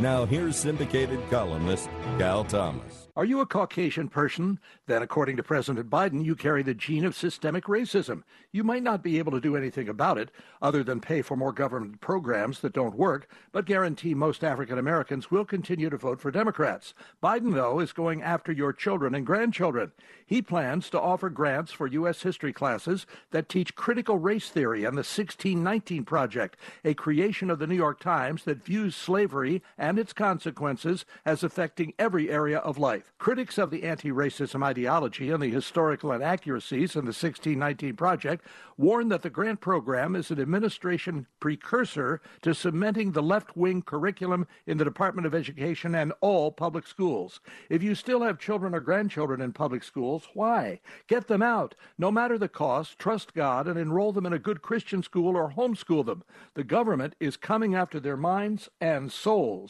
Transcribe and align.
Now, 0.00 0.24
here's 0.24 0.56
syndicated 0.56 1.20
columnist 1.28 1.90
Cal 2.16 2.42
Thomas. 2.44 3.08
Are 3.16 3.24
you 3.26 3.40
a 3.40 3.46
Caucasian 3.46 4.08
person? 4.08 4.58
Then, 4.86 5.02
according 5.02 5.36
to 5.36 5.42
President 5.42 5.90
Biden, 5.90 6.24
you 6.24 6.34
carry 6.34 6.62
the 6.62 6.72
gene 6.72 7.04
of 7.04 7.14
systemic 7.14 7.64
racism. 7.64 8.22
You 8.50 8.64
might 8.64 8.82
not 8.82 9.02
be 9.02 9.18
able 9.18 9.32
to 9.32 9.40
do 9.40 9.56
anything 9.56 9.90
about 9.90 10.16
it 10.16 10.30
other 10.62 10.82
than 10.82 11.00
pay 11.00 11.20
for 11.20 11.36
more 11.36 11.52
government 11.52 12.00
programs 12.00 12.60
that 12.60 12.72
don't 12.72 12.96
work, 12.96 13.28
but 13.52 13.66
guarantee 13.66 14.14
most 14.14 14.42
African 14.42 14.78
Americans 14.78 15.30
will 15.30 15.44
continue 15.44 15.90
to 15.90 15.98
vote 15.98 16.18
for 16.18 16.30
Democrats. 16.30 16.94
Biden, 17.22 17.52
though, 17.52 17.78
is 17.78 17.92
going 17.92 18.22
after 18.22 18.52
your 18.52 18.72
children 18.72 19.14
and 19.14 19.26
grandchildren. 19.26 19.92
He 20.24 20.40
plans 20.40 20.88
to 20.90 21.00
offer 21.00 21.28
grants 21.28 21.72
for 21.72 21.86
U.S. 21.88 22.22
history 22.22 22.52
classes 22.52 23.06
that 23.32 23.48
teach 23.48 23.74
critical 23.74 24.16
race 24.16 24.48
theory 24.48 24.84
and 24.84 24.96
the 24.96 25.00
1619 25.00 26.04
Project, 26.04 26.56
a 26.84 26.94
creation 26.94 27.50
of 27.50 27.58
the 27.58 27.66
New 27.66 27.74
York 27.74 28.00
Times 28.00 28.44
that 28.44 28.64
views 28.64 28.94
slavery 28.94 29.62
and 29.90 29.98
its 29.98 30.12
consequences 30.12 31.04
as 31.26 31.42
affecting 31.42 31.92
every 31.98 32.30
area 32.30 32.58
of 32.58 32.78
life. 32.78 33.12
Critics 33.18 33.58
of 33.58 33.72
the 33.72 33.82
anti 33.82 34.12
racism 34.12 34.64
ideology 34.64 35.30
and 35.30 35.42
the 35.42 35.50
historical 35.50 36.12
inaccuracies 36.12 36.94
in 36.94 37.06
the 37.06 37.08
1619 37.08 37.96
Project 37.96 38.46
warn 38.76 39.08
that 39.08 39.22
the 39.22 39.28
grant 39.28 39.60
program 39.60 40.14
is 40.14 40.30
an 40.30 40.40
administration 40.40 41.26
precursor 41.40 42.20
to 42.40 42.54
cementing 42.54 43.10
the 43.10 43.22
left 43.22 43.56
wing 43.56 43.82
curriculum 43.82 44.46
in 44.64 44.78
the 44.78 44.84
Department 44.84 45.26
of 45.26 45.34
Education 45.34 45.96
and 45.96 46.12
all 46.20 46.52
public 46.52 46.86
schools. 46.86 47.40
If 47.68 47.82
you 47.82 47.96
still 47.96 48.22
have 48.22 48.38
children 48.38 48.76
or 48.76 48.80
grandchildren 48.80 49.40
in 49.40 49.52
public 49.52 49.82
schools, 49.82 50.28
why? 50.34 50.80
Get 51.08 51.26
them 51.26 51.42
out. 51.42 51.74
No 51.98 52.12
matter 52.12 52.38
the 52.38 52.48
cost, 52.48 52.96
trust 52.96 53.34
God 53.34 53.66
and 53.66 53.76
enroll 53.76 54.12
them 54.12 54.24
in 54.24 54.32
a 54.32 54.38
good 54.38 54.62
Christian 54.62 55.02
school 55.02 55.36
or 55.36 55.50
homeschool 55.50 56.06
them. 56.06 56.22
The 56.54 56.62
government 56.62 57.16
is 57.18 57.36
coming 57.36 57.74
after 57.74 57.98
their 57.98 58.16
minds 58.16 58.68
and 58.80 59.10
souls. 59.10 59.69